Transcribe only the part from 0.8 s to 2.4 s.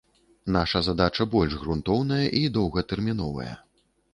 задача больш грунтоўная